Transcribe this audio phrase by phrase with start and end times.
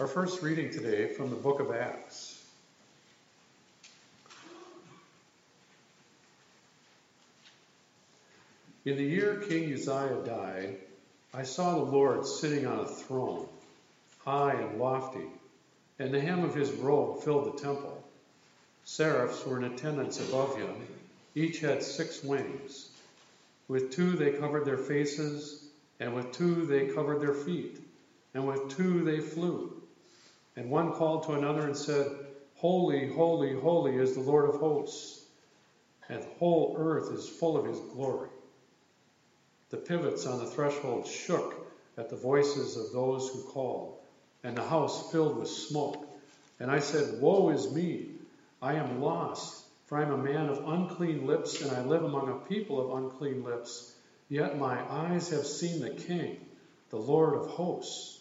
[0.00, 2.42] Our first reading today from the book of Acts.
[8.86, 10.78] In the year King Uzziah died,
[11.34, 13.46] I saw the Lord sitting on a throne,
[14.24, 15.26] high and lofty,
[15.98, 18.02] and the hem of his robe filled the temple.
[18.84, 20.76] Seraphs were in attendance above him,
[21.34, 22.88] each had six wings.
[23.68, 25.62] With two they covered their faces,
[26.00, 27.82] and with two they covered their feet,
[28.32, 29.79] and with two they flew.
[30.56, 32.06] And one called to another and said,
[32.56, 35.24] Holy, holy, holy is the Lord of hosts,
[36.08, 38.28] and the whole earth is full of his glory.
[39.70, 43.98] The pivots on the threshold shook at the voices of those who called,
[44.42, 46.06] and the house filled with smoke.
[46.58, 48.16] And I said, Woe is me!
[48.60, 52.28] I am lost, for I am a man of unclean lips, and I live among
[52.28, 53.94] a people of unclean lips.
[54.28, 56.38] Yet my eyes have seen the King,
[56.90, 58.18] the Lord of hosts.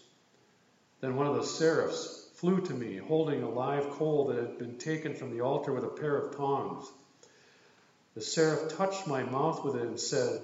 [1.02, 4.78] Then one of the seraphs flew to me, holding a live coal that had been
[4.78, 6.90] taken from the altar with a pair of tongs.
[8.16, 10.42] The seraph touched my mouth with it and said,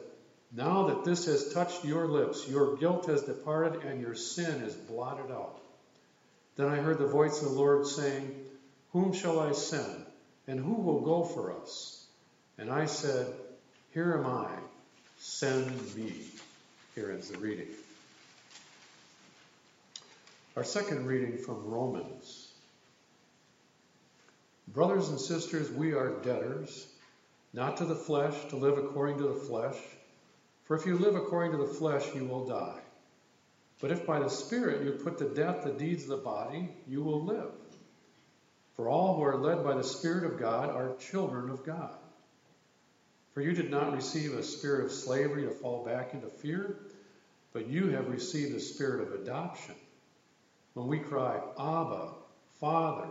[0.52, 4.76] Now that this has touched your lips, your guilt has departed and your sin is
[4.76, 5.62] blotted out.
[6.58, 8.30] Then I heard the voice of the Lord saying,
[8.92, 10.06] Whom shall I send?
[10.48, 12.06] And who will go for us?
[12.58, 13.28] And I said,
[13.94, 14.50] Here am I,
[15.20, 16.14] send me.
[16.94, 17.68] Here ends the reading.
[20.56, 22.48] Our second reading from Romans.
[24.70, 26.88] Brothers and sisters, we are debtors,
[27.52, 29.76] not to the flesh, to live according to the flesh.
[30.64, 32.80] For if you live according to the flesh, you will die.
[33.82, 37.04] But if by the Spirit you put to death the deeds of the body, you
[37.04, 37.52] will live.
[38.78, 41.98] For all who are led by the Spirit of God are children of God.
[43.34, 46.78] For you did not receive a spirit of slavery to fall back into fear,
[47.52, 49.76] but you have received the spirit of adoption
[50.76, 52.10] when we cry, Abba,
[52.60, 53.08] Father,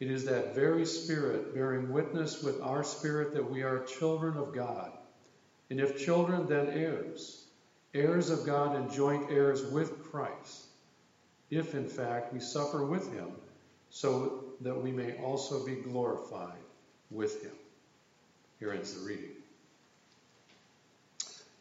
[0.00, 4.54] it is that very Spirit bearing witness with our spirit that we are children of
[4.54, 4.92] God.
[5.70, 7.46] And if children, then heirs,
[7.94, 10.66] heirs of God and joint heirs with Christ,
[11.50, 13.28] if in fact we suffer with him,
[13.88, 16.58] so that we may also be glorified
[17.10, 17.52] with him.
[18.58, 19.30] Here ends the reading.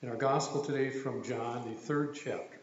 [0.02, 2.63] In our gospel today from John, the third chapter.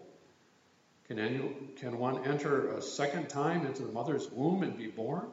[1.11, 1.41] Can, any,
[1.75, 5.27] can one enter a second time into the mother's womb and be born?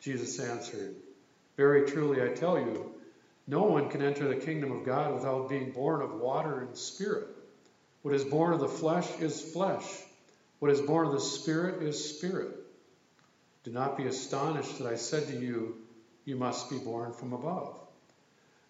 [0.00, 0.94] Jesus answered,
[1.58, 2.94] Very truly I tell you,
[3.46, 7.26] no one can enter the kingdom of God without being born of water and spirit.
[8.00, 9.84] What is born of the flesh is flesh.
[10.60, 12.56] What is born of the spirit is spirit.
[13.64, 15.76] Do not be astonished that I said to you,
[16.24, 17.78] You must be born from above.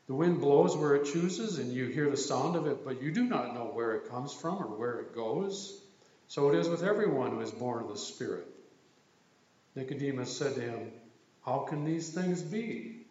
[0.08, 3.12] The wind blows where it chooses, and you hear the sound of it, but you
[3.12, 5.82] do not know where it comes from or where it goes.
[6.28, 8.46] So it is with everyone who is born of the Spirit.
[9.74, 10.92] Nicodemus said to him,
[11.44, 13.02] How can these things be?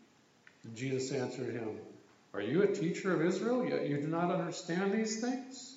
[0.64, 1.78] And Jesus answered him,
[2.34, 5.76] Are you a teacher of Israel, yet you do not understand these things?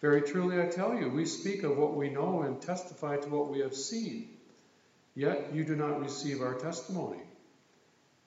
[0.00, 3.50] Very truly I tell you, we speak of what we know and testify to what
[3.50, 4.28] we have seen,
[5.16, 7.18] yet you do not receive our testimony.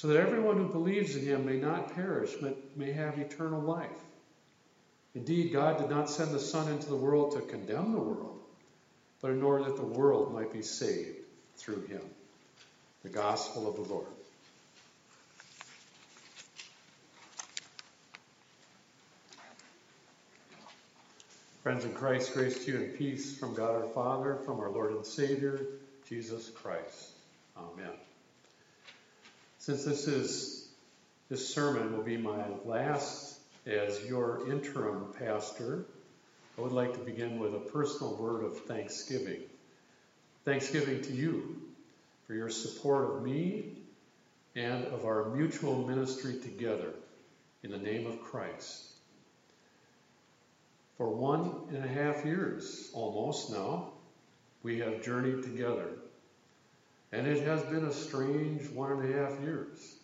[0.00, 3.90] so that everyone who believes in him may not perish, but may have eternal life.
[5.14, 8.40] Indeed, God did not send the Son into the world to condemn the world,
[9.20, 11.18] but in order that the world might be saved
[11.58, 12.00] through him.
[13.02, 14.06] The Gospel of the Lord.
[21.62, 24.92] Friends in Christ, grace to you and peace from God our Father, from our Lord
[24.92, 25.60] and Savior,
[26.08, 27.10] Jesus Christ.
[27.54, 27.92] Amen.
[29.60, 30.68] Since this is
[31.28, 35.84] this sermon will be my last as your interim pastor,
[36.56, 39.42] I would like to begin with a personal word of thanksgiving.
[40.46, 41.60] Thanksgiving to you
[42.26, 43.66] for your support of me
[44.56, 46.94] and of our mutual ministry together
[47.62, 48.94] in the name of Christ.
[50.96, 53.92] For one and a half years, almost now,
[54.62, 55.86] we have journeyed together.
[57.12, 59.96] And it has been a strange one and a half years.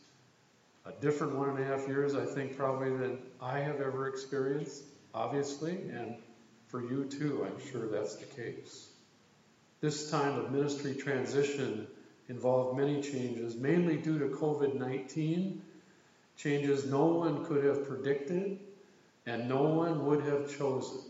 [0.84, 4.82] A different one and a half years, I think, probably than I have ever experienced,
[5.14, 6.16] obviously, and
[6.68, 8.88] for you too, I'm sure that's the case.
[9.80, 11.86] This time of ministry transition
[12.28, 15.62] involved many changes, mainly due to COVID 19,
[16.36, 18.58] changes no one could have predicted
[19.26, 21.00] and no one would have chosen,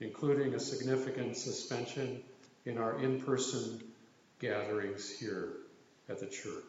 [0.00, 2.22] including a significant suspension
[2.64, 3.80] in our in person
[4.40, 5.52] gatherings here
[6.08, 6.62] at the church.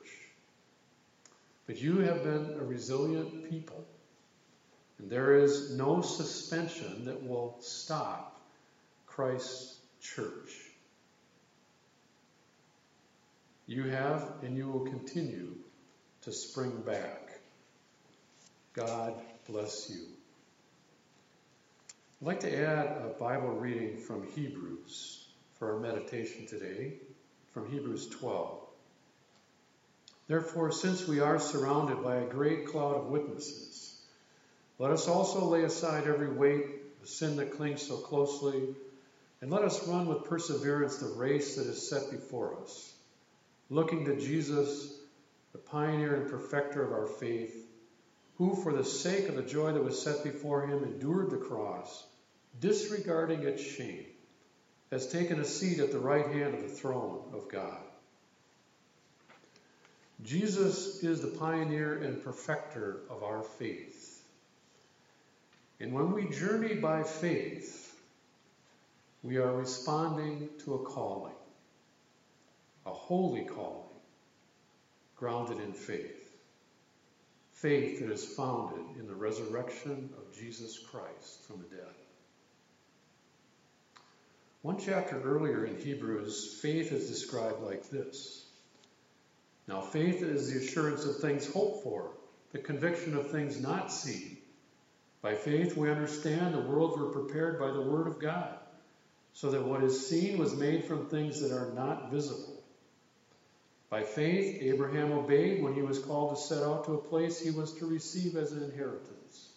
[1.66, 3.86] But you have been a resilient people,
[5.00, 8.40] and there is no suspension that will stop
[9.06, 10.52] Christ's church.
[13.66, 15.56] You have and you will continue
[16.22, 17.40] to spring back.
[18.74, 19.14] God
[19.50, 20.06] bless you.
[22.22, 25.28] I'd like to add a Bible reading from Hebrews
[25.60, 26.94] for our meditation today,
[27.58, 28.60] from Hebrews 12.
[30.28, 34.00] Therefore, since we are surrounded by a great cloud of witnesses,
[34.78, 38.76] let us also lay aside every weight, the sin that clings so closely,
[39.42, 42.94] and let us run with perseverance the race that is set before us
[43.72, 44.94] looking to Jesus,
[45.52, 47.56] the pioneer and perfecter of our faith,
[48.38, 52.06] who, for the sake of the joy that was set before him, endured the cross,
[52.60, 54.06] disregarding its shame,
[54.92, 57.80] has taken a seat at the right hand of the throne of God.
[60.24, 64.24] Jesus is the pioneer and perfecter of our faith.
[65.80, 67.96] And when we journey by faith,
[69.22, 71.34] we are responding to a calling
[72.88, 73.84] a holy calling
[75.18, 76.32] grounded in faith.
[77.52, 82.07] Faith that is founded in the resurrection of Jesus Christ from the dead.
[84.64, 88.46] One chapter earlier in Hebrews, faith is described like this.
[89.68, 92.12] Now, faith is the assurance of things hoped for,
[92.52, 94.38] the conviction of things not seen.
[95.22, 98.58] By faith, we understand the worlds were prepared by the Word of God,
[99.34, 102.64] so that what is seen was made from things that are not visible.
[103.90, 107.52] By faith, Abraham obeyed when he was called to set out to a place he
[107.52, 109.50] was to receive as an inheritance.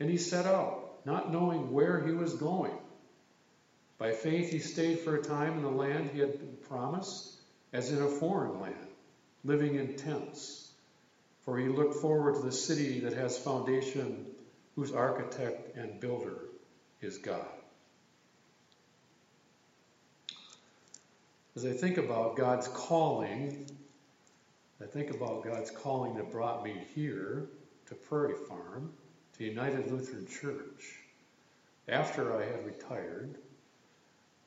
[0.00, 2.76] And he set out, not knowing where he was going.
[4.04, 7.38] By faith, he stayed for a time in the land he had been promised,
[7.72, 8.86] as in a foreign land,
[9.44, 10.70] living in tents.
[11.46, 14.26] For he looked forward to the city that has foundation,
[14.76, 16.36] whose architect and builder
[17.00, 17.46] is God.
[21.56, 23.64] As I think about God's calling,
[24.82, 27.48] I think about God's calling that brought me here
[27.86, 28.92] to Prairie Farm,
[29.38, 30.98] to United Lutheran Church,
[31.88, 33.38] after I had retired.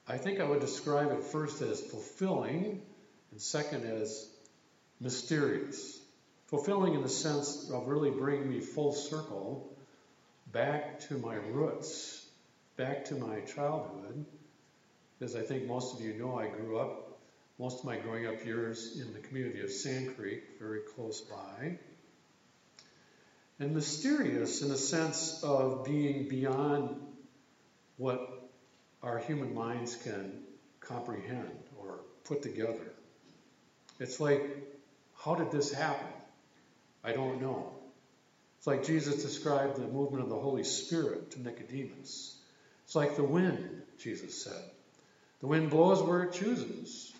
[0.09, 2.81] I think I would describe it first as fulfilling,
[3.31, 4.29] and second as
[5.01, 5.99] mysterious.
[6.47, 9.69] Fulfilling in the sense of really bringing me full circle
[10.53, 12.25] back to my roots,
[12.77, 14.25] back to my childhood,
[15.19, 17.19] as I think most of you know, I grew up,
[17.59, 21.77] most of my growing up years in the community of Sand Creek, very close by.
[23.59, 26.95] And mysterious in the sense of being beyond
[27.97, 28.46] what
[29.07, 30.33] our human minds can
[30.81, 32.91] comprehend or put together.
[33.99, 34.43] It's like,
[35.17, 36.09] how did this happen?
[37.03, 37.71] I don't know.
[38.57, 42.37] It's like Jesus described the movement of the Holy Spirit to Nicodemus.
[42.83, 44.61] It's like the wind, Jesus said.
[45.39, 47.13] The wind blows where it chooses.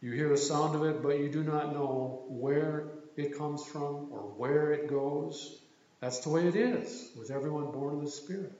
[0.00, 4.08] You hear the sound of it, but you do not know where it comes from
[4.10, 5.60] or where it goes.
[6.00, 8.59] That's the way it is with everyone born of the Spirit.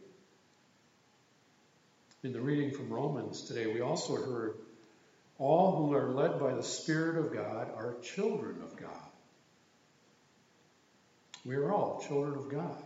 [2.23, 4.55] In the reading from Romans today, we also heard
[5.39, 9.11] all who are led by the Spirit of God are children of God.
[11.47, 12.83] We are all children of God.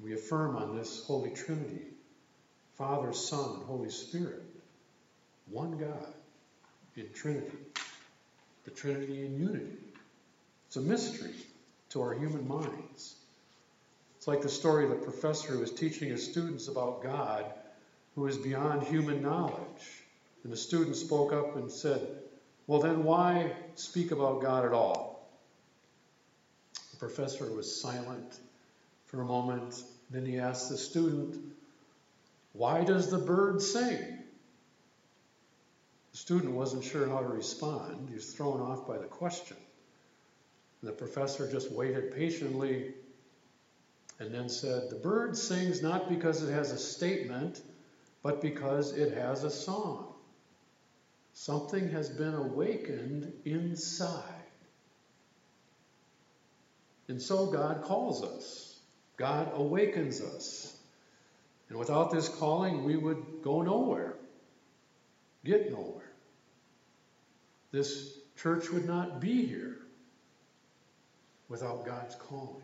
[0.00, 1.82] We affirm on this Holy Trinity
[2.78, 4.42] Father, Son, and Holy Spirit.
[5.50, 6.06] One God
[6.96, 7.58] in Trinity.
[8.64, 9.76] The Trinity in unity.
[10.66, 11.34] It's a mystery
[11.90, 13.15] to our human minds.
[14.26, 17.44] It's like the story of the professor who was teaching his students about God
[18.16, 20.02] who is beyond human knowledge.
[20.42, 22.04] And the student spoke up and said,
[22.66, 25.30] Well, then why speak about God at all?
[26.90, 28.40] The professor was silent
[29.04, 29.80] for a moment.
[30.10, 31.36] Then he asked the student,
[32.52, 34.18] why does the bird sing?
[36.10, 38.08] The student wasn't sure how to respond.
[38.08, 39.56] He was thrown off by the question.
[40.82, 42.92] And the professor just waited patiently
[44.18, 47.62] and then said, The bird sings not because it has a statement,
[48.22, 50.14] but because it has a song.
[51.34, 54.22] Something has been awakened inside.
[57.08, 58.80] And so God calls us,
[59.16, 60.76] God awakens us.
[61.68, 64.14] And without this calling, we would go nowhere,
[65.44, 66.10] get nowhere.
[67.72, 69.78] This church would not be here
[71.48, 72.62] without God's calling.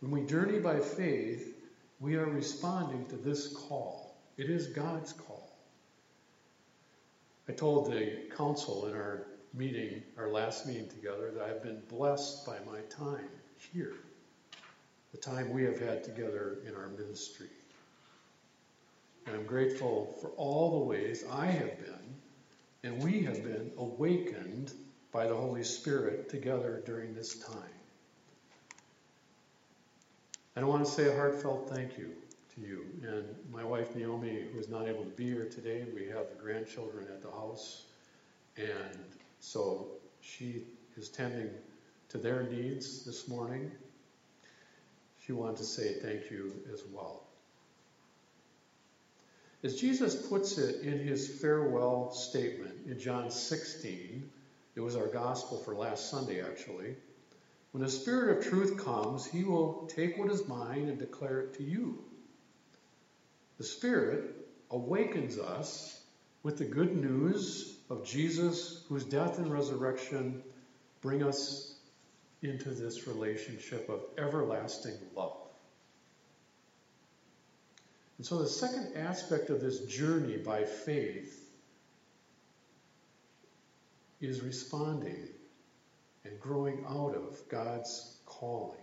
[0.00, 1.54] When we journey by faith,
[2.00, 4.14] we are responding to this call.
[4.36, 5.56] It is God's call.
[7.48, 12.44] I told the council in our meeting, our last meeting together, that I've been blessed
[12.44, 13.28] by my time
[13.72, 13.94] here,
[15.12, 17.48] the time we have had together in our ministry.
[19.26, 21.96] And I'm grateful for all the ways I have been
[22.86, 24.72] and we have been awakened
[25.10, 27.75] by the Holy Spirit together during this time.
[30.56, 32.10] And I want to say a heartfelt thank you
[32.54, 32.86] to you.
[33.02, 36.42] And my wife Naomi, who is not able to be here today, we have the
[36.42, 37.84] grandchildren at the house.
[38.56, 38.98] And
[39.38, 39.88] so
[40.22, 40.62] she
[40.96, 41.50] is tending
[42.08, 43.70] to their needs this morning.
[45.26, 47.24] She wanted to say thank you as well.
[49.62, 54.30] As Jesus puts it in his farewell statement in John 16,
[54.74, 56.94] it was our gospel for last Sunday actually.
[57.76, 61.58] When the Spirit of truth comes, he will take what is mine and declare it
[61.58, 62.02] to you.
[63.58, 64.34] The Spirit
[64.70, 66.00] awakens us
[66.42, 70.42] with the good news of Jesus, whose death and resurrection
[71.02, 71.74] bring us
[72.40, 75.36] into this relationship of everlasting love.
[78.16, 81.46] And so, the second aspect of this journey by faith
[84.22, 85.28] is responding
[86.28, 88.80] and growing out of God's calling.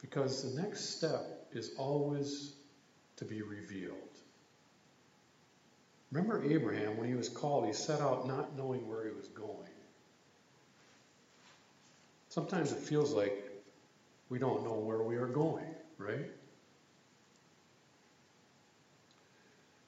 [0.00, 2.54] Because the next step is always
[3.16, 3.96] to be revealed.
[6.12, 9.68] Remember Abraham, when he was called, he set out not knowing where he was going.
[12.30, 13.44] Sometimes it feels like
[14.28, 15.66] we don't know where we are going,
[15.98, 16.30] right?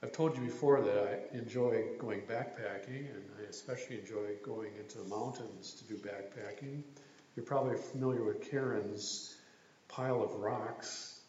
[0.03, 4.97] I've told you before that I enjoy going backpacking, and I especially enjoy going into
[4.97, 6.83] the mountains to do backpacking.
[7.37, 9.37] You're probably familiar with cairns
[9.89, 11.21] pile of rocks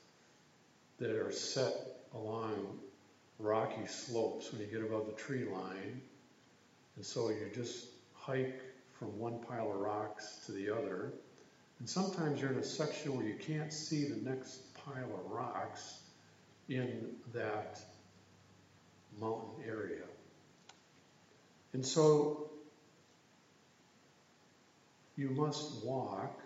[0.99, 1.73] that are set
[2.13, 2.79] along
[3.39, 6.01] rocky slopes when you get above the tree line.
[6.95, 8.61] And so you just hike
[8.93, 11.11] from one pile of rocks to the other.
[11.79, 15.99] And sometimes you're in a section where you can't see the next pile of rocks
[16.69, 17.81] in that
[19.19, 20.03] mountain area.
[21.73, 22.49] And so
[25.15, 26.41] you must walk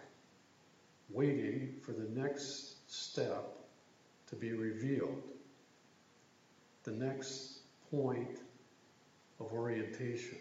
[1.09, 3.45] waiting for the next step
[4.27, 5.21] to be revealed,
[6.83, 7.59] the next
[7.91, 8.39] point
[9.39, 10.37] of orientation.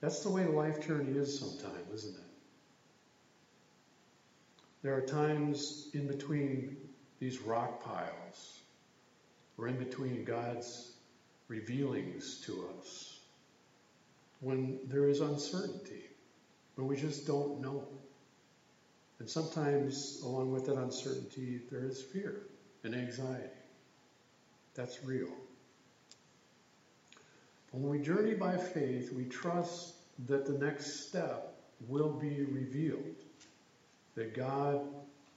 [0.00, 2.20] That's the way life journey is sometimes, isn't it?
[4.82, 6.76] There are times in between
[7.20, 8.51] these rock piles
[9.62, 10.90] or in between God's
[11.46, 13.20] revealings to us
[14.40, 16.02] when there is uncertainty,
[16.74, 17.86] when we just don't know.
[19.20, 22.48] And sometimes, along with that uncertainty, there is fear
[22.82, 23.50] and anxiety.
[24.74, 25.28] That's real.
[27.70, 29.94] When we journey by faith, we trust
[30.26, 31.54] that the next step
[31.86, 33.14] will be revealed,
[34.16, 34.80] that God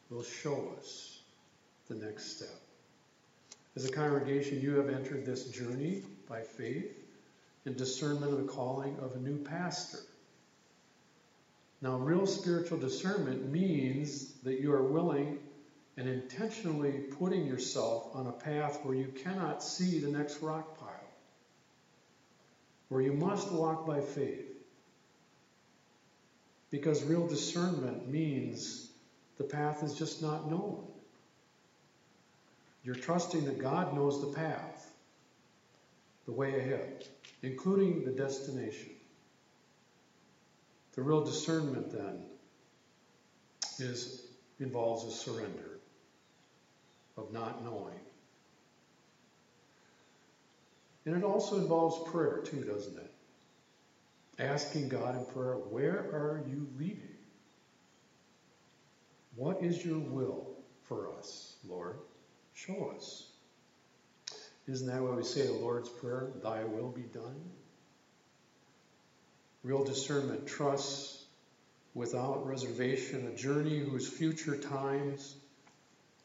[0.10, 1.20] will show us
[1.88, 2.65] the next step.
[3.76, 6.98] As a congregation, you have entered this journey by faith
[7.66, 10.00] in discernment of the calling of a new pastor.
[11.82, 15.40] Now, real spiritual discernment means that you are willing
[15.98, 21.12] and intentionally putting yourself on a path where you cannot see the next rock pile,
[22.90, 24.52] where you must walk by faith.
[26.72, 28.90] Because real discernment means
[29.38, 30.86] the path is just not known.
[32.86, 34.92] You're trusting that God knows the path,
[36.28, 37.08] the way ahead,
[37.42, 38.92] including the destination.
[40.94, 42.26] The real discernment then
[43.80, 44.22] is
[44.60, 45.80] involves a surrender
[47.18, 48.00] of not knowing.
[51.06, 53.12] And it also involves prayer too, doesn't it?
[54.38, 57.16] Asking God in prayer, where are you leading?
[59.36, 60.52] What is your will
[60.84, 61.98] for us, Lord?
[62.56, 63.28] Show us.
[64.68, 66.32] Isn't that what we say the Lord's Prayer?
[66.42, 67.40] Thy will be done?
[69.64, 71.24] Real discernment, trust
[71.94, 75.36] without reservation, a journey whose future times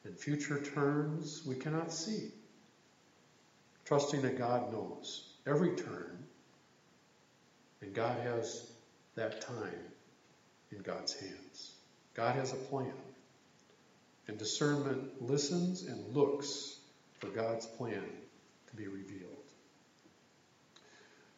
[0.04, 2.30] and future turns we cannot see.
[3.84, 6.18] Trusting that God knows every turn,
[7.82, 8.70] and God has
[9.16, 9.84] that time
[10.70, 11.72] in God's hands.
[12.14, 12.92] God has a plan.
[14.30, 16.78] And discernment listens and looks
[17.18, 18.04] for God's plan
[18.68, 19.26] to be revealed.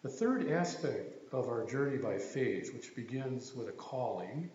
[0.03, 4.51] The third aspect of our journey by faith, which begins with a calling,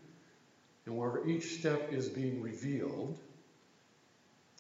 [0.86, 3.18] and where each step is being revealed,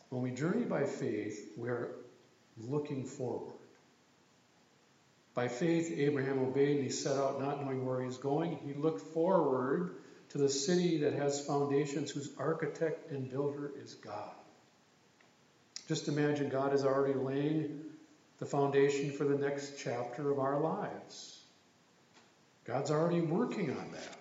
[0.10, 1.90] when we journey by faith, we're
[2.58, 3.54] looking forward.
[5.36, 8.58] By faith, Abraham obeyed and he set out not knowing where he was going.
[8.66, 9.98] He looked forward
[10.30, 14.32] to the city that has foundations, whose architect and builder is God.
[15.88, 17.82] Just imagine God is already laying
[18.40, 21.40] the foundation for the next chapter of our lives.
[22.66, 24.18] God's already working on that.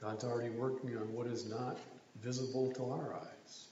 [0.00, 1.78] God's already working on what is not
[2.22, 3.66] visible to our eyes.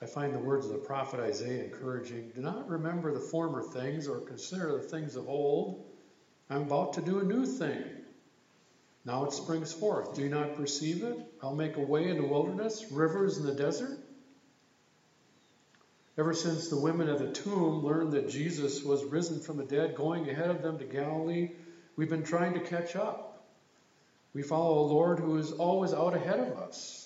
[0.00, 2.30] I find the words of the prophet Isaiah encouraging.
[2.34, 5.84] Do not remember the former things or consider the things of old.
[6.48, 7.84] I'm about to do a new thing.
[9.04, 10.14] Now it springs forth.
[10.14, 11.18] Do you not perceive it?
[11.42, 13.98] I'll make a way in the wilderness, rivers in the desert.
[16.18, 19.94] Ever since the women at the tomb learned that Jesus was risen from the dead,
[19.94, 21.52] going ahead of them to Galilee,
[21.94, 23.46] we've been trying to catch up.
[24.34, 26.97] We follow a Lord who is always out ahead of us,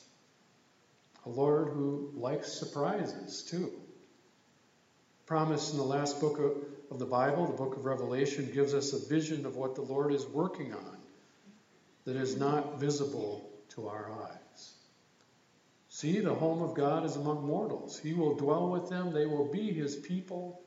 [1.24, 3.72] a Lord who likes surprises too.
[5.26, 6.38] Promise in the last book
[6.90, 10.12] of, the Bible, the book of Revelation, gives us a vision of what the Lord
[10.12, 10.98] is working on
[12.04, 14.74] that is not visible to our eyes.
[15.88, 17.98] See, the home of God is among mortals.
[17.98, 20.61] He will dwell with them, they will be his people.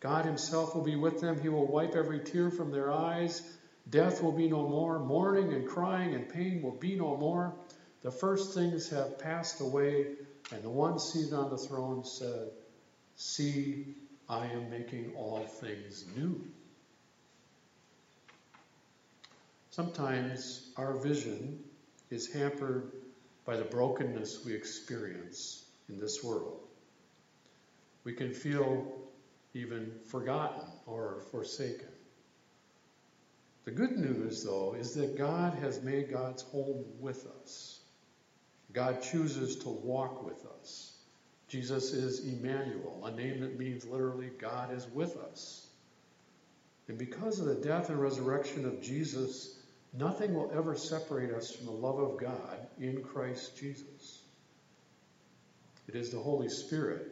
[0.00, 1.38] God himself will be with them.
[1.38, 3.42] He will wipe every tear from their eyes.
[3.88, 4.98] Death will be no more.
[4.98, 7.54] Mourning and crying and pain will be no more.
[8.02, 10.06] The first things have passed away,
[10.52, 12.50] and the one seated on the throne said,
[13.16, 13.94] See,
[14.28, 16.40] I am making all things new.
[19.70, 21.60] Sometimes our vision
[22.10, 22.92] is hampered
[23.44, 26.60] by the brokenness we experience in this world.
[28.04, 28.92] We can feel
[29.52, 31.88] even forgotten or forsaken.
[33.64, 37.79] The good news, though, is that God has made God's home with us.
[38.72, 40.96] God chooses to walk with us.
[41.48, 45.66] Jesus is Emmanuel, a name that means literally God is with us.
[46.88, 49.60] And because of the death and resurrection of Jesus,
[49.92, 54.22] Nothing will ever separate us from the love of God in Christ Jesus.
[55.88, 57.08] It is the Holy Spirit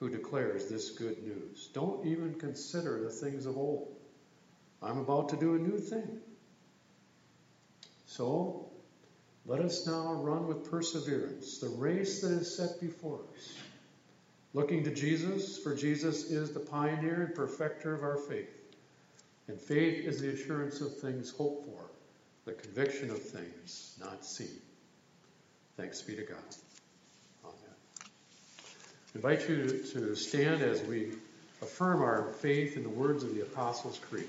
[0.00, 1.68] who declares this good news.
[1.74, 3.94] Don't even consider the things of old.
[4.82, 6.20] I'm about to do a new thing.
[8.06, 8.70] So,
[9.46, 13.54] let us now run with perseverance the race that is set before us,
[14.54, 18.48] looking to Jesus, for Jesus is the pioneer and perfecter of our faith.
[19.48, 21.90] And faith is the assurance of things hoped for
[22.46, 24.60] the conviction of things not seen.
[25.76, 26.38] Thanks be to God.
[27.44, 27.56] Amen.
[28.00, 31.12] I invite you to stand as we
[31.60, 34.28] affirm our faith in the words of the Apostles' Creed.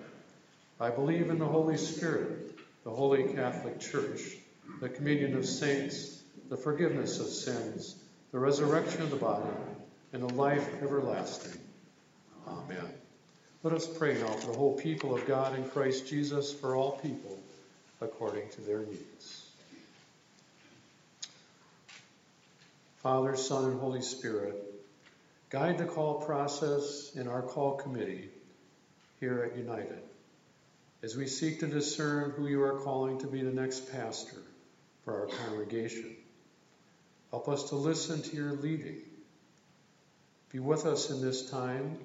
[0.81, 4.19] I believe in the Holy Spirit, the Holy Catholic Church,
[4.79, 7.95] the communion of saints, the forgiveness of sins,
[8.31, 9.47] the resurrection of the body,
[10.11, 11.61] and the life everlasting.
[12.47, 12.89] Amen.
[13.61, 16.93] Let us pray now for the whole people of God in Christ Jesus, for all
[16.93, 17.37] people
[18.01, 19.51] according to their needs.
[23.03, 24.55] Father, Son, and Holy Spirit,
[25.51, 28.29] guide the call process in our call committee
[29.19, 30.01] here at United
[31.03, 34.41] as we seek to discern who you are calling to be the next pastor
[35.03, 36.15] for our congregation.
[37.31, 39.01] Help us to listen to your leading
[40.51, 41.97] be with us in this time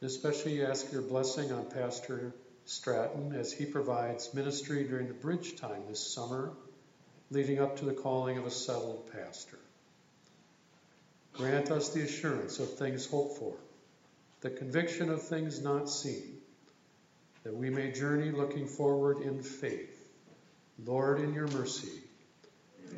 [0.00, 2.32] And especially ask your blessing on Pastor
[2.64, 6.52] Stratton as he provides ministry during the bridge time this summer,
[7.30, 9.58] leading up to the calling of a settled pastor.
[11.34, 13.56] Grant us the assurance of things hoped for,
[14.40, 16.39] the conviction of things not seen,
[17.44, 19.96] that we may journey looking forward in faith.
[20.84, 22.02] Lord, in your mercy,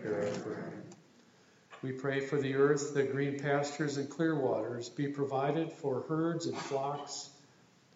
[0.02, 0.72] hear our prayer.
[1.82, 6.46] We pray for the earth, that green pastures and clear waters be provided for herds
[6.46, 7.30] and flocks,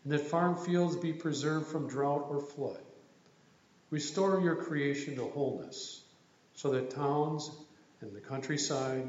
[0.02, 2.80] and that farm fields be preserved from drought or flood.
[3.90, 6.02] Restore your creation to wholeness,
[6.54, 7.50] so that towns
[8.00, 9.08] and the countryside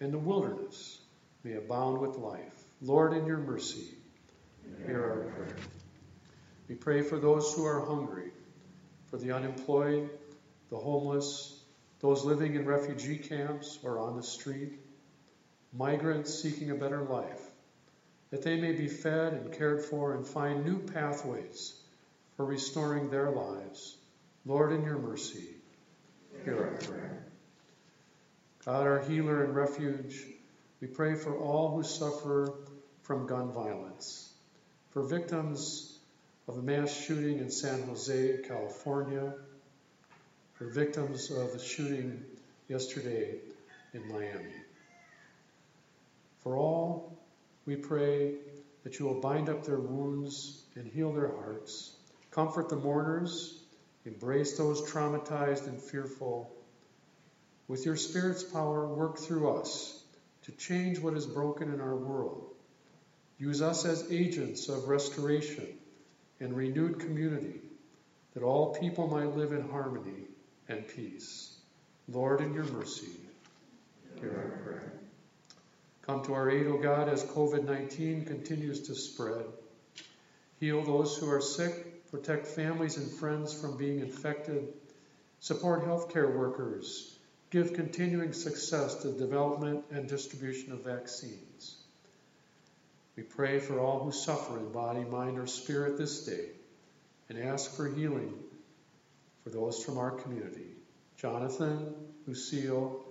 [0.00, 0.98] and the wilderness
[1.44, 2.64] may abound with life.
[2.82, 3.94] Lord, in your mercy,
[4.84, 5.56] hear our prayer.
[6.68, 8.30] We pray for those who are hungry,
[9.06, 10.10] for the unemployed,
[10.70, 11.62] the homeless,
[12.00, 14.80] those living in refugee camps or on the street,
[15.72, 17.40] migrants seeking a better life,
[18.30, 21.80] that they may be fed and cared for and find new pathways
[22.36, 23.96] for restoring their lives.
[24.44, 25.48] Lord, in your mercy,
[26.44, 27.26] hear our prayer.
[28.64, 30.24] God, our healer and refuge,
[30.80, 32.52] we pray for all who suffer
[33.02, 34.32] from gun violence,
[34.90, 35.95] for victims
[36.48, 39.34] of the mass shooting in San Jose, California,
[40.54, 42.22] for victims of the shooting
[42.68, 43.34] yesterday
[43.92, 44.54] in Miami.
[46.44, 47.18] For all,
[47.66, 48.34] we pray
[48.84, 51.96] that you will bind up their wounds and heal their hearts,
[52.30, 53.64] comfort the mourners,
[54.04, 56.52] embrace those traumatized and fearful,
[57.66, 60.00] with your Spirit's power, work through us
[60.44, 62.54] to change what is broken in our world.
[63.38, 65.66] Use us as agents of restoration
[66.40, 67.60] and renewed community,
[68.34, 70.24] that all people might live in harmony
[70.68, 71.56] and peace.
[72.08, 73.12] Lord, in your mercy,
[74.20, 74.92] hear our prayer.
[76.02, 79.44] Come to our aid, O God, as COVID 19 continues to spread.
[80.60, 84.68] Heal those who are sick, protect families and friends from being infected,
[85.40, 87.16] support healthcare workers
[87.50, 91.75] give continuing success to the development and distribution of vaccines.
[93.16, 96.50] We pray for all who suffer in body, mind, or spirit this day
[97.30, 98.34] and ask for healing
[99.42, 100.74] for those from our community
[101.16, 101.94] Jonathan,
[102.26, 103.06] Lucille,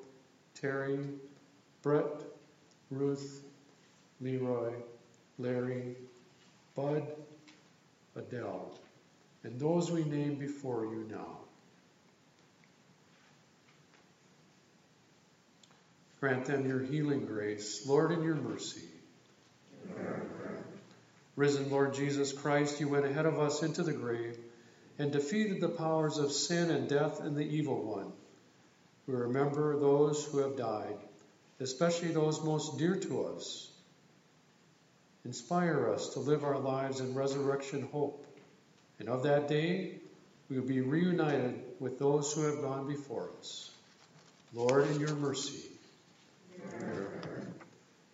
[0.61, 1.09] Terry,
[1.81, 2.21] Brett,
[2.91, 3.43] Ruth,
[4.21, 4.73] Leroy,
[5.39, 5.95] Larry,
[6.75, 7.03] Bud,
[8.15, 8.71] Adele,
[9.43, 11.39] and those we name before you now.
[16.19, 18.94] Grant them your healing grace, Lord, in your mercy.
[21.35, 24.37] Risen Lord Jesus Christ, you went ahead of us into the grave
[24.97, 28.11] and defeated the powers of sin and death and the evil one.
[29.07, 30.97] We remember those who have died,
[31.59, 33.69] especially those most dear to us.
[35.25, 38.25] Inspire us to live our lives in resurrection hope,
[38.99, 39.95] and of that day
[40.49, 43.71] we will be reunited with those who have gone before us.
[44.53, 45.63] Lord, in your mercy,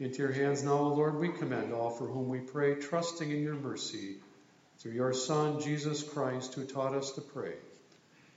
[0.02, 3.44] into your hands now, O Lord, we commend all for whom we pray, trusting in
[3.44, 4.16] your mercy,
[4.80, 7.54] through your Son, Jesus Christ, who taught us to pray.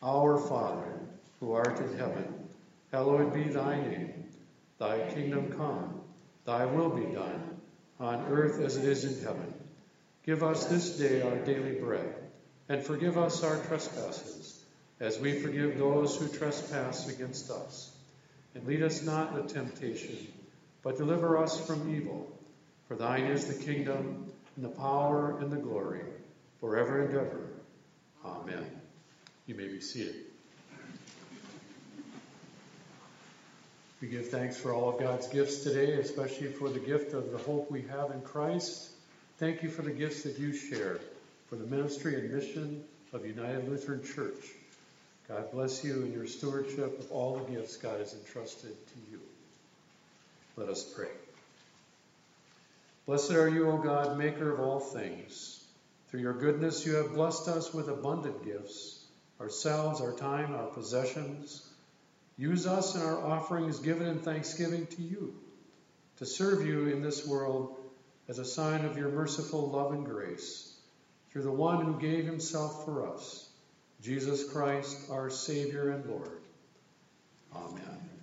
[0.02, 0.92] Our Father,
[1.40, 2.48] who art in heaven,
[2.92, 4.24] hallowed be thy name.
[4.78, 6.00] Thy kingdom come,
[6.44, 7.60] thy will be done,
[7.98, 9.54] on earth as it is in heaven.
[10.26, 12.14] Give us this day our daily bread,
[12.68, 14.62] and forgive us our trespasses,
[15.00, 17.90] as we forgive those who trespass against us
[18.54, 20.28] and lead us not into temptation,
[20.84, 22.30] but deliver us from evil.
[22.86, 26.02] For thine is the kingdom, and the power, and the glory,
[26.60, 27.40] forever and ever.
[28.24, 28.64] Amen.
[29.46, 30.14] You may be seated.
[34.00, 37.38] We give thanks for all of God's gifts today, especially for the gift of the
[37.38, 38.90] hope we have in Christ.
[39.38, 41.00] Thank you for the gifts that you share
[41.48, 44.44] for the ministry and mission of United Lutheran Church.
[45.26, 49.20] God bless you in your stewardship of all the gifts God has entrusted to you.
[50.56, 51.10] Let us pray.
[53.06, 55.64] Blessed are you, O God, maker of all things.
[56.08, 59.04] Through your goodness, you have blessed us with abundant gifts
[59.40, 61.68] ourselves, our time, our possessions.
[62.38, 65.34] Use us in our offerings given in thanksgiving to you,
[66.18, 67.76] to serve you in this world
[68.28, 70.72] as a sign of your merciful love and grace,
[71.30, 73.48] through the one who gave himself for us
[74.00, 76.40] Jesus Christ, our Savior and Lord.
[77.54, 78.13] Amen.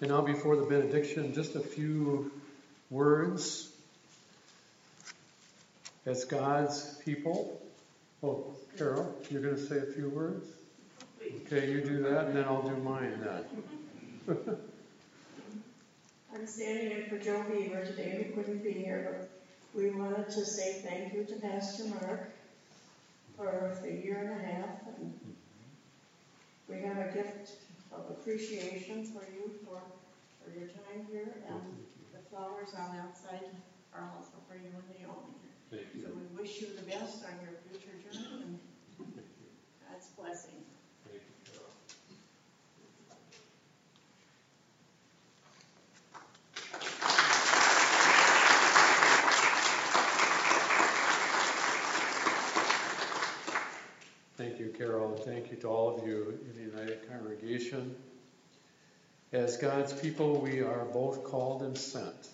[0.00, 2.30] And now, before the benediction, just a few
[2.88, 3.70] words.
[6.06, 7.60] As God's people,
[8.22, 10.46] oh, Carol, you're going to say a few words?
[11.20, 14.36] Okay, you do that, and then I'll do mine then.
[16.34, 19.30] I'm standing in for Joe Beaver today, who couldn't be here, but
[19.78, 22.30] we wanted to say thank you to Pastor Mark
[23.36, 25.12] for the year and a half, and
[26.68, 27.50] we have a gift
[27.92, 29.80] of appreciation for you for,
[30.42, 31.60] for your time here, and
[32.12, 33.44] the flowers on the outside
[33.94, 35.38] are also for you and Naomi.
[35.70, 38.58] Thank So we wish you the best on your future journey and
[39.90, 40.64] God's blessing.
[41.04, 41.68] Thank you, Carol.
[54.36, 57.94] Thank you, Carol, and thank you to all of you in the United Congregation.
[59.30, 62.28] As God's people, we are both called and sent,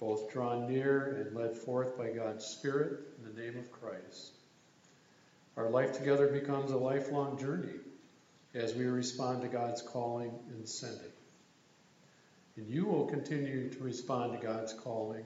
[0.00, 4.32] both drawn near and led forth by God's Spirit in the name of Christ.
[5.56, 7.78] Our life together becomes a lifelong journey
[8.52, 11.12] as we respond to God's calling and sending.
[12.56, 15.24] And you will continue to respond to God's calling,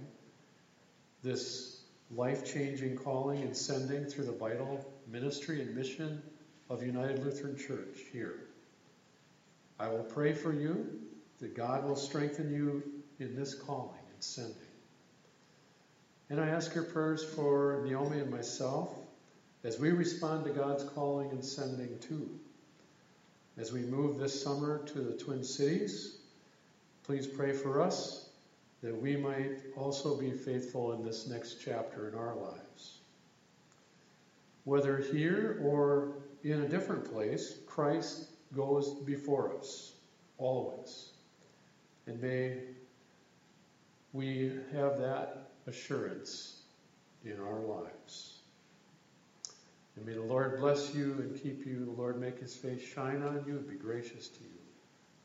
[1.23, 1.81] this
[2.14, 6.23] life changing calling and sending through the vital ministry and mission
[6.68, 8.48] of United Lutheran Church here.
[9.81, 10.87] I will pray for you
[11.40, 12.83] that God will strengthen you
[13.20, 14.57] in this calling and sending.
[16.31, 18.98] And I ask your prayers for Naomi and myself
[19.64, 22.38] as we respond to God's calling and sending too.
[23.57, 26.18] As we move this summer to the Twin Cities,
[27.02, 28.28] please pray for us
[28.83, 32.67] that we might also be faithful in this next chapter in our lives.
[34.68, 36.12] Whether here or
[36.44, 39.94] in a different place, Christ goes before us,
[40.37, 41.09] always.
[42.07, 42.59] And may
[44.12, 46.61] we have that assurance
[47.24, 48.40] in our lives.
[49.96, 51.87] And may the Lord bless you and keep you.
[51.87, 54.61] The Lord make his face shine on you and be gracious to you.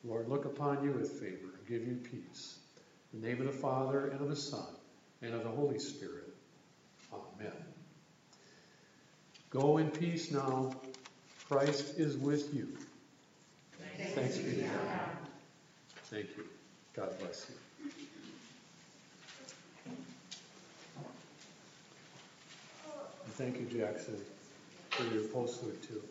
[0.06, 2.60] The Lord look upon you with favor and give you peace.
[3.14, 4.74] In the name of the Father, and of the Son,
[5.22, 6.34] and of the Holy Spirit.
[7.12, 7.73] Amen.
[9.54, 10.74] Go in peace now.
[11.48, 12.68] Christ is with you.
[14.16, 14.72] Thanks be to God.
[16.06, 16.46] Thank you.
[16.96, 17.92] God bless you.
[23.26, 24.20] And thank you, Jackson,
[24.90, 26.02] for your postlude too.